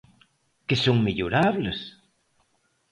[0.67, 1.79] ¿Que son mellorables?